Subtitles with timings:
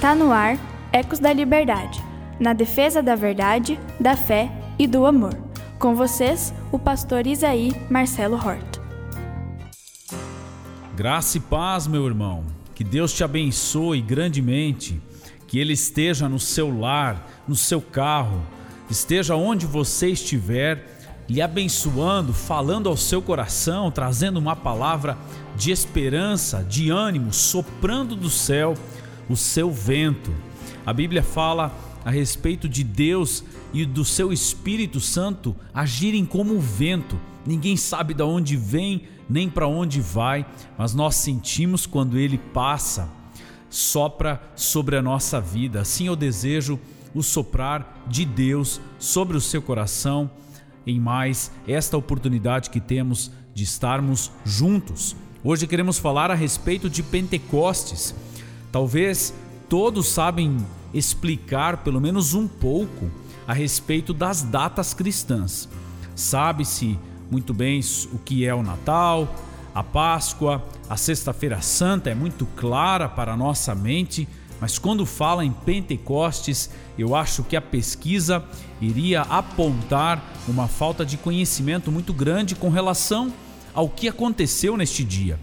[0.00, 0.58] Está no ar
[0.94, 2.02] Ecos da Liberdade,
[2.40, 5.36] na defesa da verdade, da fé e do amor.
[5.78, 8.80] Com vocês, o pastor Isaí Marcelo Hort.
[10.96, 12.42] Graça e paz, meu irmão.
[12.74, 14.98] Que Deus te abençoe grandemente.
[15.46, 18.40] Que Ele esteja no seu lar, no seu carro,
[18.88, 20.82] esteja onde você estiver,
[21.28, 25.18] lhe abençoando, falando ao seu coração, trazendo uma palavra
[25.54, 28.74] de esperança, de ânimo, soprando do céu
[29.30, 30.34] o seu vento.
[30.84, 31.72] A Bíblia fala
[32.04, 37.18] a respeito de Deus e do seu Espírito Santo agirem como o vento.
[37.46, 40.44] Ninguém sabe de onde vem nem para onde vai,
[40.76, 43.08] mas nós sentimos quando ele passa,
[43.70, 45.80] sopra sobre a nossa vida.
[45.80, 46.78] Assim eu desejo
[47.14, 50.28] o soprar de Deus sobre o seu coração
[50.84, 55.14] em mais esta oportunidade que temos de estarmos juntos.
[55.44, 58.14] Hoje queremos falar a respeito de Pentecostes.
[58.72, 59.34] Talvez
[59.68, 60.56] todos sabem
[60.92, 63.10] explicar pelo menos um pouco
[63.46, 65.68] a respeito das datas cristãs.
[66.14, 66.98] Sabe-se
[67.30, 67.80] muito bem
[68.12, 69.34] o que é o Natal,
[69.74, 74.28] a Páscoa, a Sexta-feira Santa é muito clara para a nossa mente,
[74.60, 78.44] mas quando fala em Pentecostes, eu acho que a pesquisa
[78.80, 83.32] iria apontar uma falta de conhecimento muito grande com relação
[83.72, 85.38] ao que aconteceu neste dia.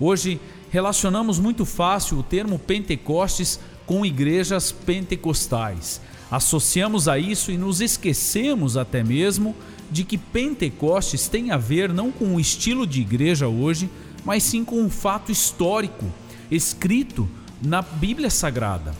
[0.00, 0.40] Hoje
[0.70, 6.00] relacionamos muito fácil o termo Pentecostes com igrejas pentecostais.
[6.30, 9.54] Associamos a isso e nos esquecemos até mesmo
[9.90, 13.88] de que Pentecostes tem a ver não com o estilo de igreja hoje,
[14.24, 16.04] mas sim com um fato histórico
[16.50, 17.28] escrito
[17.62, 18.92] na Bíblia Sagrada.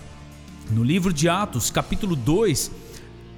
[0.71, 2.71] No livro de Atos, capítulo 2,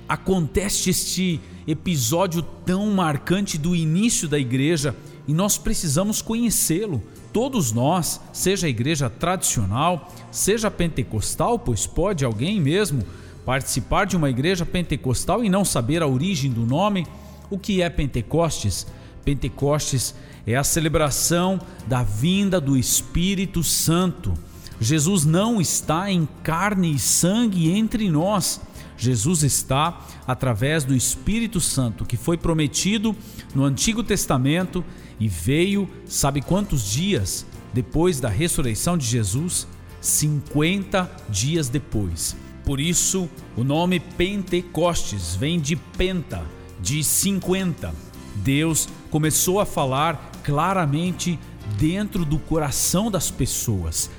[0.06, 4.94] acontece este episódio tão marcante do início da igreja
[5.26, 12.60] e nós precisamos conhecê-lo todos nós, seja a igreja tradicional, seja pentecostal, pois pode alguém
[12.60, 13.04] mesmo
[13.44, 17.06] participar de uma igreja pentecostal e não saber a origem do nome.
[17.50, 18.86] O que é Pentecostes?
[19.24, 20.14] Pentecostes
[20.46, 24.34] é a celebração da vinda do Espírito Santo.
[24.80, 28.60] Jesus não está em carne e sangue entre nós.
[28.98, 33.14] Jesus está através do Espírito Santo que foi prometido
[33.54, 34.84] no Antigo Testamento
[35.20, 39.66] e veio, sabe quantos dias depois da ressurreição de Jesus?
[40.00, 42.36] 50 dias depois.
[42.64, 46.42] Por isso, o nome Pentecostes vem de penta,
[46.80, 47.94] de 50.
[48.36, 51.38] Deus começou a falar claramente
[51.78, 54.10] dentro do coração das pessoas,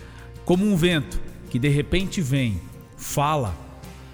[0.45, 1.19] como um vento
[1.49, 2.59] que de repente vem,
[2.97, 3.55] fala,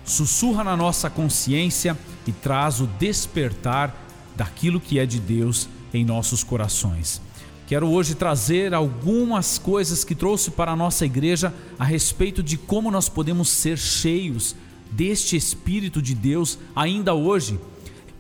[0.06, 3.94] sussurra na nossa consciência e traz o despertar
[4.36, 7.22] daquilo que é de Deus em nossos corações.
[7.68, 12.92] Quero hoje trazer algumas coisas que trouxe para a nossa igreja a respeito de como
[12.92, 14.56] nós podemos ser cheios
[14.92, 17.60] deste Espírito de Deus ainda hoje.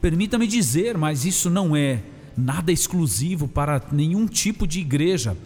[0.02, 2.02] Permita-me dizer, mas isso não é
[2.35, 5.38] nada exclusivo para nenhum tipo de igreja.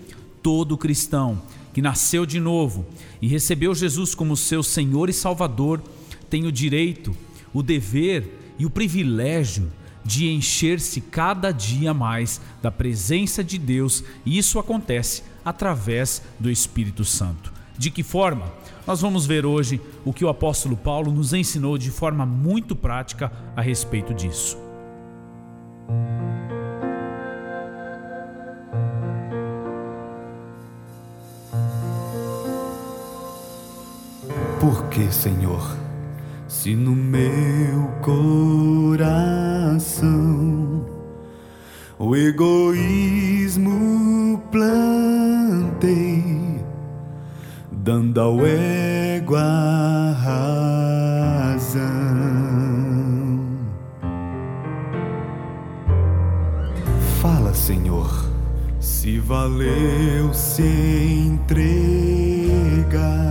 [0.41, 1.41] Todo cristão
[1.73, 2.85] que nasceu de novo
[3.21, 5.81] e recebeu Jesus como seu Senhor e Salvador
[6.29, 7.15] tem o direito,
[7.53, 9.71] o dever e o privilégio
[10.03, 17.03] de encher-se cada dia mais da presença de Deus, e isso acontece através do Espírito
[17.03, 17.51] Santo.
[17.77, 18.51] De que forma?
[18.85, 23.31] Nós vamos ver hoje o que o apóstolo Paulo nos ensinou de forma muito prática
[23.55, 24.57] a respeito disso.
[34.59, 35.88] Por que, Senhor?
[36.49, 40.09] Se no meu coração
[41.99, 46.59] o egoísmo plantei,
[47.71, 50.11] dando ao ego a
[51.53, 51.79] razão.
[57.21, 58.25] Fala, Senhor,
[58.79, 63.28] se valeu se entregar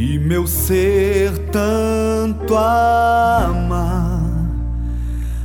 [0.00, 4.22] e meu ser tanto ama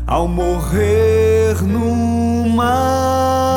[0.06, 3.53] ao morrer numa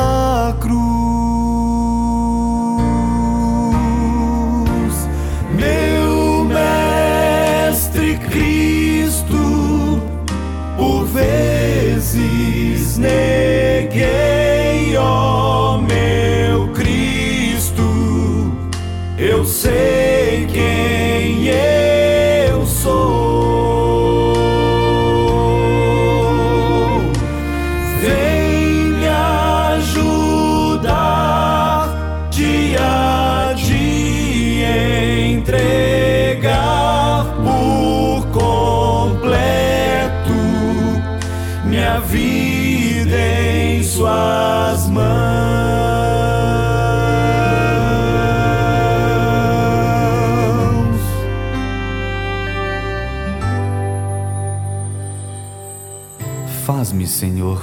[57.17, 57.63] Senhor,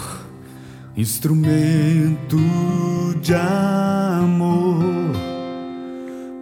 [0.98, 2.40] instrumento
[3.22, 5.14] de amor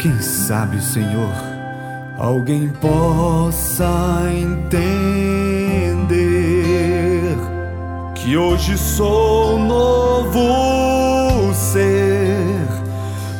[0.00, 1.32] Quem sabe, Senhor,
[2.18, 5.19] alguém possa entender
[8.30, 12.64] que hoje sou novo ser,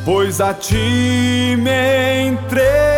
[0.05, 2.90] pois a ti me entreguei.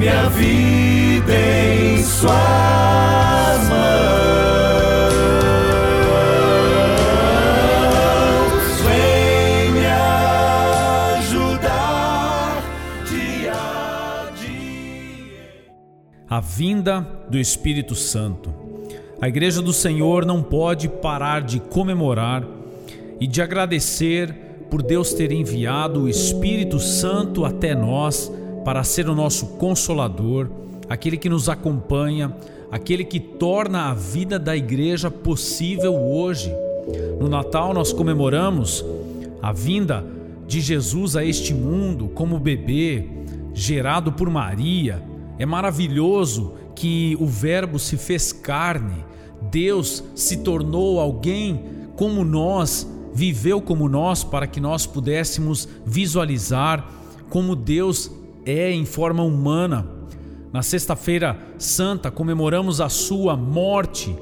[0.00, 2.32] Minha vida em suas
[3.68, 3.80] mãos.
[8.82, 9.86] Vem me
[11.18, 12.62] ajudar
[13.06, 15.68] dia a dia.
[16.26, 18.54] a vinda do Espírito Santo.
[19.20, 22.42] A Igreja do Senhor não pode parar de comemorar
[23.20, 24.32] e de agradecer
[24.70, 28.32] por Deus ter enviado o Espírito Santo até nós
[28.64, 30.48] para ser o nosso consolador,
[30.88, 32.34] aquele que nos acompanha,
[32.70, 36.52] aquele que torna a vida da igreja possível hoje.
[37.18, 38.84] No Natal nós comemoramos
[39.42, 40.04] a vinda
[40.46, 43.08] de Jesus a este mundo como bebê,
[43.54, 45.02] gerado por Maria.
[45.38, 49.04] É maravilhoso que o Verbo se fez carne,
[49.50, 51.64] Deus se tornou alguém
[51.96, 56.88] como nós, viveu como nós para que nós pudéssemos visualizar
[57.28, 58.10] como Deus
[58.44, 59.86] é em forma humana.
[60.52, 64.16] Na Sexta-feira Santa comemoramos a sua morte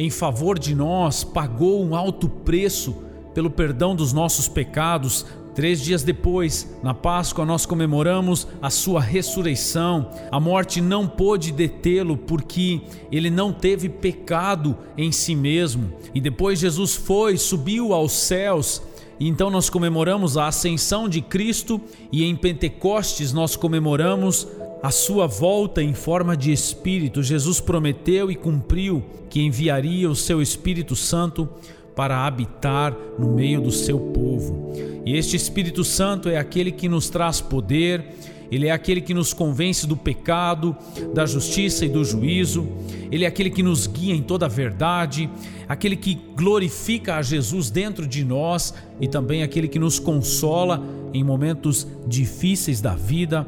[0.00, 2.96] em favor de nós, pagou um alto preço
[3.34, 5.26] pelo perdão dos nossos pecados.
[5.54, 10.08] Três dias depois, na Páscoa, nós comemoramos a sua ressurreição.
[10.30, 12.80] A morte não pôde detê-lo porque
[13.12, 15.92] ele não teve pecado em si mesmo.
[16.14, 18.80] E depois Jesus foi, subiu aos céus.
[19.20, 21.78] Então nós comemoramos a ascensão de Cristo
[22.10, 24.48] e em Pentecostes nós comemoramos
[24.82, 27.22] a sua volta em forma de Espírito.
[27.22, 31.46] Jesus prometeu e cumpriu que enviaria o seu Espírito Santo
[31.94, 34.72] para habitar no meio do seu povo.
[35.04, 38.14] E este Espírito Santo é aquele que nos traz poder,
[38.50, 40.76] ele é aquele que nos convence do pecado,
[41.14, 42.66] da justiça e do juízo,
[43.10, 45.30] ele é aquele que nos guia em toda a verdade,
[45.68, 50.82] aquele que glorifica a Jesus dentro de nós e também aquele que nos consola
[51.14, 53.46] em momentos difíceis da vida,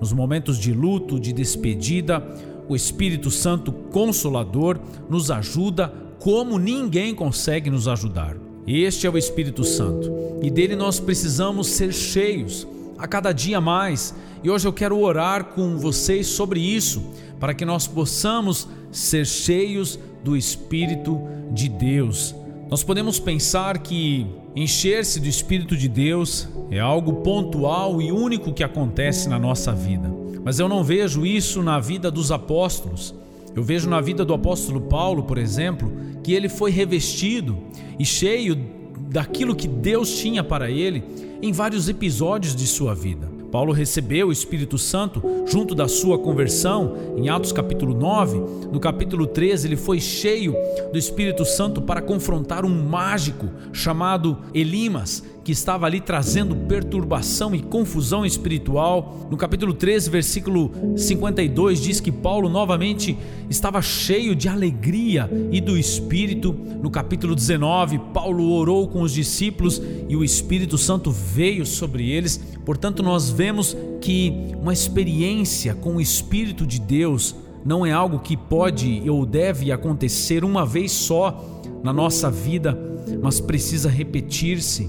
[0.00, 2.24] nos momentos de luto, de despedida.
[2.68, 4.78] O Espírito Santo Consolador
[5.08, 8.36] nos ajuda como ninguém consegue nos ajudar.
[8.66, 10.10] Este é o Espírito Santo
[10.42, 12.66] e dele nós precisamos ser cheios
[13.00, 14.14] a cada dia mais.
[14.44, 17.02] E hoje eu quero orar com vocês sobre isso,
[17.40, 21.18] para que nós possamos ser cheios do Espírito
[21.50, 22.34] de Deus.
[22.70, 28.62] Nós podemos pensar que encher-se do Espírito de Deus é algo pontual e único que
[28.62, 30.08] acontece na nossa vida,
[30.44, 33.14] mas eu não vejo isso na vida dos apóstolos.
[33.56, 35.92] Eu vejo na vida do apóstolo Paulo, por exemplo,
[36.22, 37.58] que ele foi revestido
[37.98, 38.79] e cheio
[39.10, 41.02] daquilo que Deus tinha para ele
[41.42, 43.39] em vários episódios de sua vida.
[43.50, 48.38] Paulo recebeu o Espírito Santo junto da sua conversão, em Atos capítulo 9.
[48.70, 50.54] No capítulo 13, ele foi cheio
[50.92, 57.60] do Espírito Santo para confrontar um mágico chamado Elimas, que estava ali trazendo perturbação e
[57.60, 59.26] confusão espiritual.
[59.30, 65.76] No capítulo 13, versículo 52, diz que Paulo novamente estava cheio de alegria e do
[65.76, 66.52] Espírito.
[66.52, 72.40] No capítulo 19, Paulo orou com os discípulos e o Espírito Santo veio sobre eles.
[72.70, 77.34] Portanto, nós vemos que uma experiência com o Espírito de Deus
[77.64, 82.78] não é algo que pode ou deve acontecer uma vez só na nossa vida,
[83.20, 84.88] mas precisa repetir-se.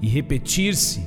[0.00, 1.02] e repetir-se,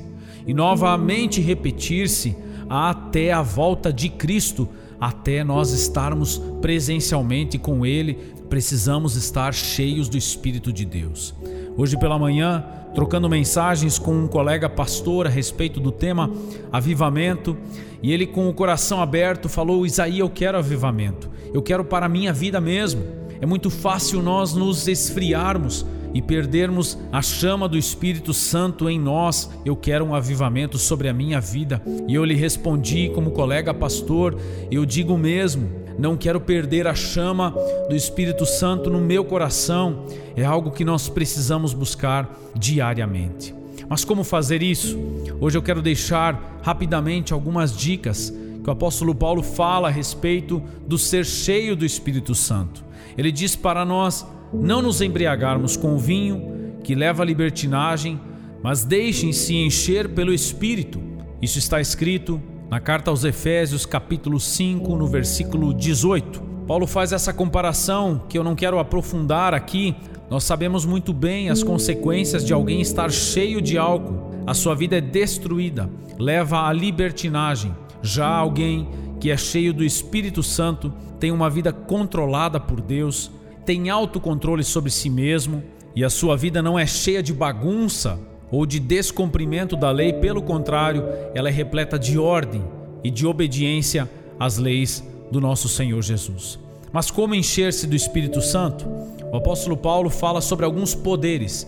[0.46, 2.36] e novamente repetir-se
[2.68, 4.68] até a volta de Cristo,
[5.00, 8.18] até nós estarmos presencialmente com Ele,
[8.50, 11.34] precisamos estar cheios do Espírito de Deus.
[11.74, 12.62] Hoje pela manhã,
[12.94, 16.30] trocando mensagens com um colega pastor a respeito do tema
[16.70, 17.56] avivamento,
[18.02, 21.30] e ele com o coração aberto falou: "Isaías, eu quero avivamento.
[21.52, 23.02] Eu quero para a minha vida mesmo.
[23.40, 25.84] É muito fácil nós nos esfriarmos
[26.14, 29.50] e perdermos a chama do Espírito Santo em nós.
[29.64, 34.36] Eu quero um avivamento sobre a minha vida." E eu lhe respondi como colega pastor,
[34.70, 37.54] eu digo mesmo, não quero perder a chama
[37.88, 40.06] do Espírito Santo no meu coração.
[40.36, 43.54] É algo que nós precisamos buscar diariamente.
[43.88, 44.98] Mas como fazer isso?
[45.40, 48.32] Hoje eu quero deixar rapidamente algumas dicas
[48.62, 52.84] que o apóstolo Paulo fala a respeito do ser cheio do Espírito Santo.
[53.18, 58.20] Ele diz para nós não nos embriagarmos com o vinho que leva à libertinagem,
[58.62, 61.02] mas deixem-se encher pelo Espírito.
[61.40, 62.40] Isso está escrito
[62.72, 66.40] na carta aos Efésios, capítulo 5, no versículo 18.
[66.66, 69.94] Paulo faz essa comparação que eu não quero aprofundar aqui.
[70.30, 74.30] Nós sabemos muito bem as consequências de alguém estar cheio de álcool.
[74.46, 77.76] A sua vida é destruída, leva à libertinagem.
[78.00, 78.88] Já alguém
[79.20, 83.30] que é cheio do Espírito Santo tem uma vida controlada por Deus,
[83.66, 85.62] tem autocontrole sobre si mesmo
[85.94, 88.18] e a sua vida não é cheia de bagunça
[88.52, 91.04] ou de descumprimento da lei, pelo contrário,
[91.34, 92.62] ela é repleta de ordem
[93.02, 96.58] e de obediência às leis do nosso Senhor Jesus.
[96.92, 98.86] Mas como encher-se do Espírito Santo?
[99.32, 101.66] O apóstolo Paulo fala sobre alguns poderes,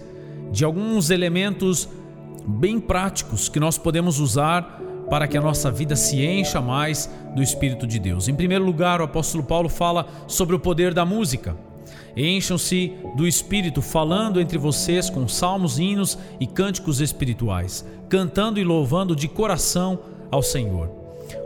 [0.53, 1.89] de alguns elementos
[2.47, 7.43] bem práticos que nós podemos usar para que a nossa vida se encha mais do
[7.43, 8.29] Espírito de Deus.
[8.29, 11.57] Em primeiro lugar, o apóstolo Paulo fala sobre o poder da música.
[12.17, 19.17] Encham-se do Espírito, falando entre vocês com salmos, hinos e cânticos espirituais, cantando e louvando
[19.17, 19.99] de coração
[20.31, 20.91] ao Senhor.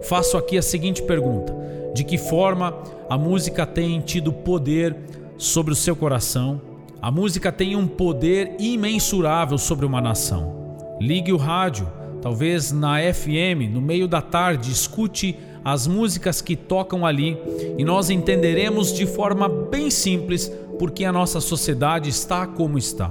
[0.03, 1.55] Faço aqui a seguinte pergunta:
[1.95, 2.75] De que forma
[3.09, 4.97] a música tem tido poder
[5.37, 6.61] sobre o seu coração?
[7.01, 10.77] A música tem um poder imensurável sobre uma nação.
[11.01, 11.89] Ligue o rádio,
[12.21, 15.37] talvez na FM, no meio da tarde, escute
[15.73, 17.37] as músicas que tocam ali
[17.77, 23.11] e nós entenderemos de forma bem simples por que a nossa sociedade está como está,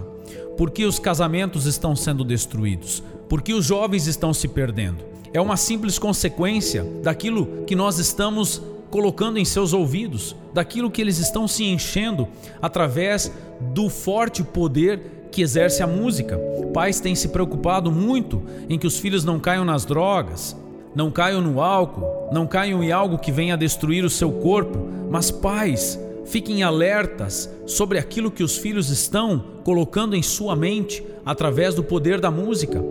[0.58, 5.04] por que os casamentos estão sendo destruídos, por que os jovens estão se perdendo.
[5.32, 8.60] É uma simples consequência daquilo que nós estamos
[8.90, 12.28] colocando em seus ouvidos, daquilo que eles estão se enchendo
[12.60, 16.40] através do forte poder que exerce a música.
[16.74, 20.56] Pais têm se preocupado muito em que os filhos não caiam nas drogas,
[20.98, 24.80] não caiam no álcool, não caiam em algo que venha destruir o seu corpo,
[25.12, 31.76] mas pais, fiquem alertas sobre aquilo que os filhos estão colocando em sua mente através
[31.76, 32.84] do poder da música.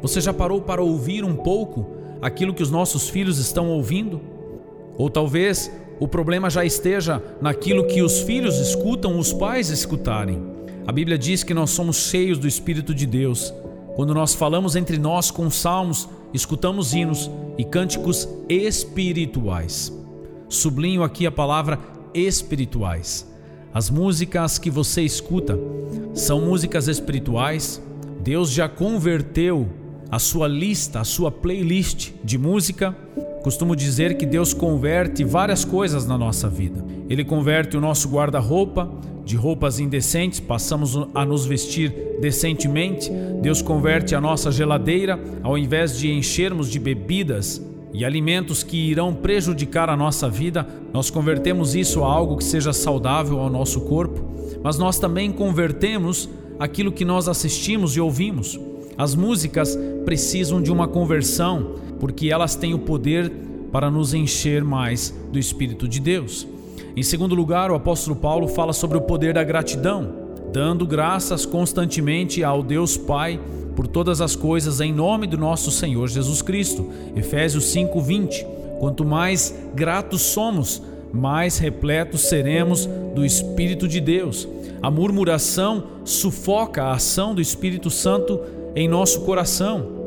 [0.00, 1.86] Você já parou para ouvir um pouco
[2.22, 4.22] aquilo que os nossos filhos estão ouvindo?
[4.96, 10.42] Ou talvez o problema já esteja naquilo que os filhos escutam os pais escutarem.
[10.86, 13.52] A Bíblia diz que nós somos cheios do Espírito de Deus
[14.00, 19.92] quando nós falamos entre nós com salmos, escutamos hinos e cânticos espirituais.
[20.48, 21.78] Sublinho aqui a palavra
[22.14, 23.26] espirituais.
[23.72, 25.58] As músicas que você escuta
[26.14, 27.80] são músicas espirituais.
[28.20, 29.68] Deus já converteu
[30.10, 32.96] a sua lista, a sua playlist de música.
[33.42, 36.84] Costumo dizer que Deus converte várias coisas na nossa vida.
[37.08, 38.90] Ele converte o nosso guarda-roupa,
[39.24, 43.10] de roupas indecentes, passamos a nos vestir decentemente.
[43.40, 49.14] Deus converte a nossa geladeira, ao invés de enchermos de bebidas e alimentos que irão
[49.14, 54.20] prejudicar a nossa vida, nós convertemos isso a algo que seja saudável ao nosso corpo,
[54.62, 56.28] mas nós também convertemos
[56.58, 58.58] aquilo que nós assistimos e ouvimos.
[58.98, 63.30] As músicas precisam de uma conversão, porque elas têm o poder
[63.70, 66.48] para nos encher mais do Espírito de Deus.
[66.96, 70.12] Em segundo lugar, o apóstolo Paulo fala sobre o poder da gratidão,
[70.52, 73.38] dando graças constantemente ao Deus Pai
[73.76, 76.90] por todas as coisas em nome do nosso Senhor Jesus Cristo.
[77.14, 78.44] Efésios 5:20.
[78.80, 84.48] Quanto mais gratos somos, mais repletos seremos do Espírito de Deus.
[84.82, 88.40] A murmuração sufoca a ação do Espírito Santo
[88.74, 89.99] em nosso coração.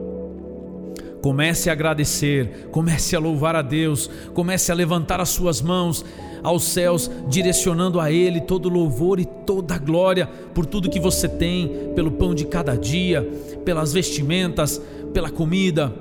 [1.24, 6.04] Comece a agradecer, comece a louvar a Deus, comece a levantar as suas mãos
[6.44, 11.94] aos céus, direcionando a Ele todo louvor e toda glória por tudo que você tem,
[11.96, 13.24] pelo pão de cada dia,
[13.64, 14.82] pelas vestimentas,
[15.14, 15.96] pela comida,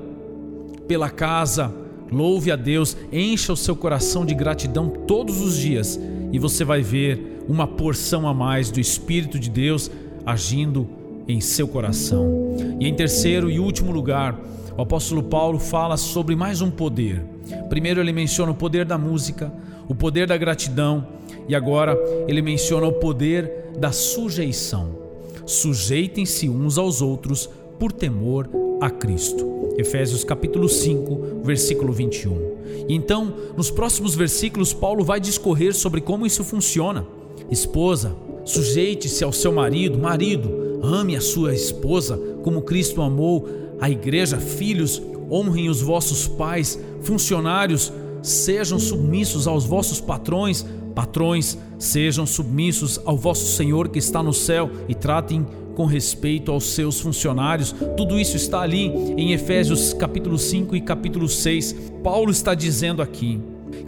[0.89, 1.73] pela casa.
[2.11, 6.01] Louve a Deus, encha o seu coração de gratidão todos os dias
[6.33, 9.89] e você vai ver uma porção a mais do Espírito de Deus
[10.27, 10.89] agindo
[11.29, 12.57] em seu coração.
[12.81, 14.37] E em terceiro e último lugar,
[14.77, 17.23] o apóstolo Paulo fala sobre mais um poder.
[17.69, 19.53] Primeiro ele menciona o poder da música,
[19.89, 21.07] o poder da gratidão
[21.49, 24.99] e agora ele menciona o poder da sujeição.
[25.45, 27.49] Sujeitem-se uns aos outros
[27.79, 28.49] por temor
[28.81, 29.75] a Cristo.
[29.77, 32.53] Efésios capítulo 5, versículo 21.
[32.89, 37.07] E então, nos próximos versículos, Paulo vai discorrer sobre como isso funciona.
[37.51, 38.15] Esposa,
[38.45, 43.49] sujeite-se ao seu marido, marido, ame a sua esposa como Cristo amou
[43.83, 52.25] a igreja, filhos, honrem os vossos pais, funcionários, sejam submissos aos vossos patrões, patrões, sejam
[52.25, 57.75] submissos ao vosso Senhor que está no céu e tratem com respeito aos seus funcionários.
[57.97, 58.87] Tudo isso está ali
[59.17, 61.75] em Efésios capítulo 5 e capítulo 6.
[62.05, 63.41] Paulo está dizendo aqui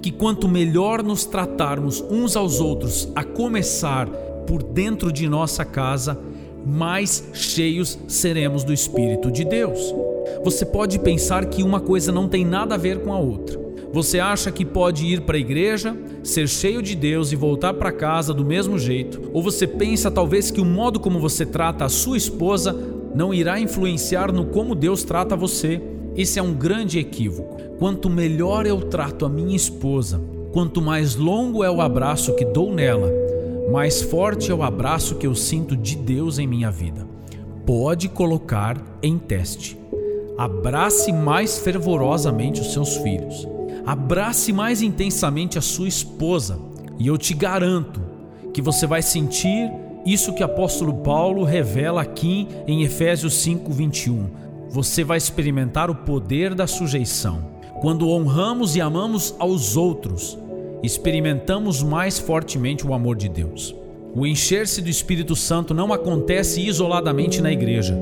[0.03, 4.09] que quanto melhor nos tratarmos uns aos outros, a começar
[4.45, 6.19] por dentro de nossa casa,
[6.67, 9.95] mais cheios seremos do Espírito de Deus.
[10.43, 13.63] Você pode pensar que uma coisa não tem nada a ver com a outra.
[13.93, 17.93] Você acha que pode ir para a igreja, ser cheio de Deus e voltar para
[17.93, 19.31] casa do mesmo jeito?
[19.33, 22.77] Ou você pensa talvez que o modo como você trata a sua esposa
[23.15, 25.81] não irá influenciar no como Deus trata você?
[26.17, 27.57] Esse é um grande equívoco.
[27.79, 30.21] Quanto melhor eu trato a minha esposa,
[30.53, 33.24] quanto mais longo é o abraço que dou nela,
[33.71, 37.07] mais forte é o abraço que eu sinto de Deus em minha vida.
[37.67, 39.79] Pode colocar em teste.
[40.37, 43.49] Abrace mais fervorosamente os seus filhos.
[43.87, 46.59] Abrace mais intensamente a sua esposa.
[46.99, 48.01] E eu te garanto
[48.53, 49.71] que você vai sentir
[50.05, 54.27] isso que o apóstolo Paulo revela aqui em Efésios 5:21.
[54.69, 57.55] Você vai experimentar o poder da sujeição.
[57.81, 60.39] Quando honramos e amamos aos outros,
[60.85, 63.75] experimentamos mais fortemente o amor de Deus.
[64.15, 67.99] O encher-se do Espírito Santo não acontece isoladamente na igreja,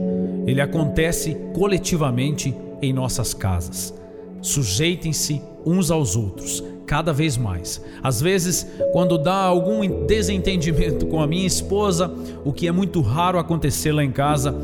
[0.47, 3.95] ele acontece coletivamente em nossas casas.
[4.41, 7.81] Sujeitem-se uns aos outros, cada vez mais.
[8.03, 12.13] Às vezes, quando dá algum desentendimento com a minha esposa,
[12.45, 14.55] o que é muito raro acontecer lá em casa,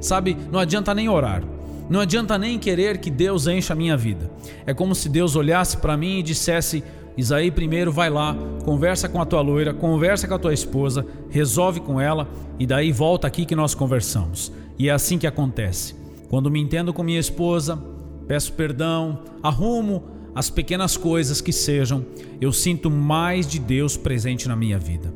[0.00, 1.44] sabe, não adianta nem orar.
[1.88, 4.28] Não adianta nem querer que Deus encha a minha vida.
[4.66, 6.82] É como se Deus olhasse para mim e dissesse:
[7.16, 11.80] Isaí, primeiro vai lá, conversa com a tua loira, conversa com a tua esposa, resolve
[11.80, 14.52] com ela e daí volta aqui que nós conversamos.
[14.78, 15.94] E é assim que acontece.
[16.28, 17.82] Quando me entendo com minha esposa,
[18.28, 20.02] peço perdão, arrumo
[20.34, 22.04] as pequenas coisas que sejam,
[22.38, 25.12] eu sinto mais de Deus presente na minha vida.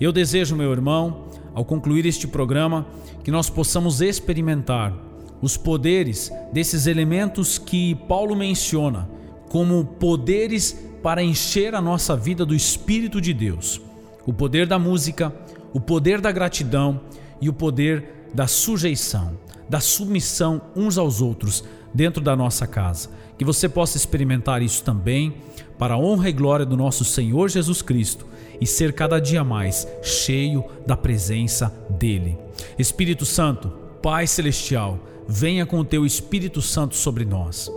[0.00, 2.86] Eu desejo, meu irmão, ao concluir este programa,
[3.22, 4.96] que nós possamos experimentar
[5.42, 9.08] os poderes desses elementos que Paulo menciona
[9.50, 13.78] como poderes para encher a nossa vida do Espírito de Deus.
[14.24, 15.30] O poder da música,
[15.74, 16.98] o poder da gratidão
[17.42, 19.38] e o poder da sujeição,
[19.68, 21.62] da submissão uns aos outros
[21.92, 23.10] dentro da nossa casa.
[23.36, 25.34] Que você possa experimentar isso também
[25.78, 28.26] para a honra e glória do nosso Senhor Jesus Cristo
[28.58, 32.38] e ser cada dia mais cheio da presença dele.
[32.78, 33.68] Espírito Santo,
[34.02, 37.70] Pai celestial, venha com o teu Espírito Santo sobre nós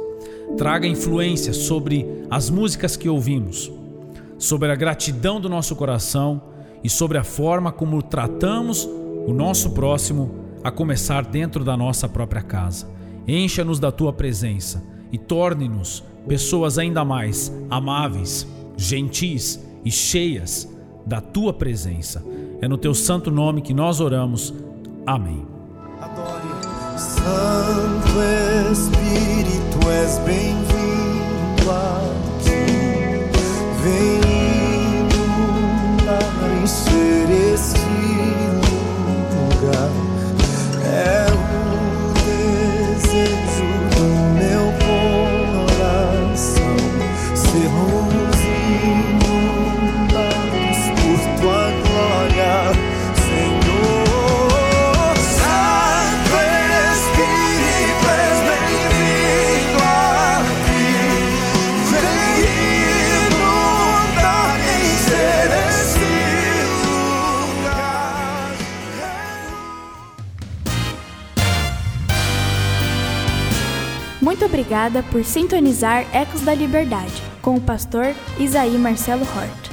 [0.55, 3.71] traga influência sobre as músicas que ouvimos,
[4.37, 6.41] sobre a gratidão do nosso coração
[6.83, 8.87] e sobre a forma como tratamos
[9.27, 10.31] o nosso próximo,
[10.63, 12.87] a começar dentro da nossa própria casa.
[13.27, 20.67] Encha-nos da tua presença e torne-nos pessoas ainda mais amáveis, gentis e cheias
[21.05, 22.23] da tua presença.
[22.61, 24.53] É no teu santo nome que nós oramos.
[25.05, 25.45] Amém.
[26.01, 26.47] Adore.
[26.97, 28.17] Santo
[28.71, 32.65] Espírito, és bem-vindo aqui.
[33.83, 34.21] Vem
[34.99, 36.23] inundar,
[36.61, 37.79] encher este
[39.33, 39.91] lugar.
[40.83, 44.07] É o desejo do
[44.39, 44.65] meu
[45.77, 46.77] coração.
[47.35, 49.26] Sermos inundados
[74.67, 79.66] obrigada por sintonizar Ecos da Liberdade com o pastor Isaí Marcelo Hort.